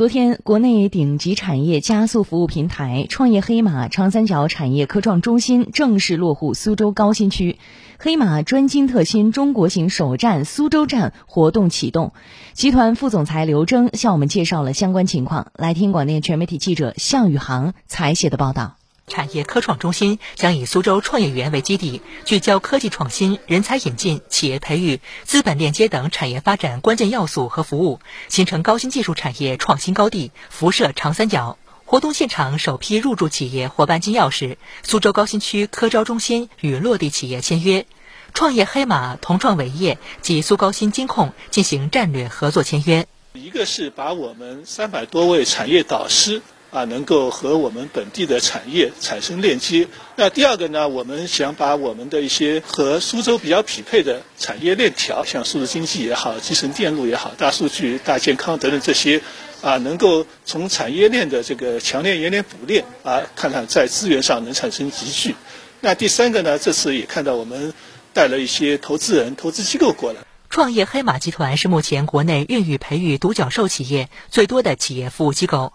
[0.00, 7.58] 昨天，国内顶级产业加速服务平台“创业黑马”长三角产业科创中心正式落户苏州高新区，
[7.98, 12.14] 黑马专精特新中国行首站苏州站活动启动。
[12.54, 18.79] 集团副总裁刘征向我们介绍了相关情况，来听广电全媒体记者向宇航采写的报道。
[19.10, 31.58] 产业科创中心将以苏州创业园为基地，聚焦科技创新、人才引进、企业培育、资本链接等产业发展关键要素和服务，形成高新技术产业创新高地，辐射长三角。
[31.84, 37.84] 活动现场首批入驻企业伙伴金钥匙，苏州高新区科招中心与落地企业签约，
[38.32, 43.08] 创业黑马同创伟业及苏高新金控进行战略合作签约。
[43.32, 46.42] 一个是把我们三百多位产业导师。
[46.70, 49.88] 啊，能够和我们本地的产业产生链接。
[50.16, 59.20] 那第二个呢，我们想把我们的一些和苏州比较匹配的产业链条，像数字经济也好、集成电路也好、大数据、大健康等等这些，
[59.62, 65.34] 啊，能够从产业链的这个强链、延链、补链啊，看看在资源上能产生集聚。
[65.80, 67.74] 那第三个呢，这次也看到我们
[68.12, 70.20] 带了一些投资人、投资机构过来。
[70.50, 75.72] 创业黑马集团是目前国内孕育培育独角兽企业最多的企业服务机构。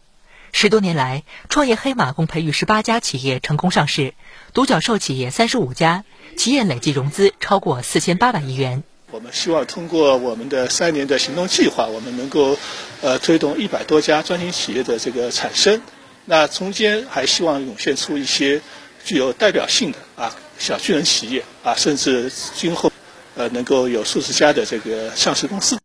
[0.57, 4.13] 十多年来，创业黑马共培育十八家企业成功上市，
[4.53, 6.05] 独角兽企业三十五家，
[6.37, 8.81] 企业累计融资超过四千八百亿元。
[9.11, 12.57] 我们希望通过我们的三年的行动计划，我们能够
[13.01, 15.81] 呃推动一百多家专型企业的这个产生。
[16.23, 18.61] 那中间还希望涌现出一些
[19.03, 22.93] 具有代表性的啊小巨人企业啊，甚至今后
[23.35, 25.77] 呃能够有数十家的这个上市公司。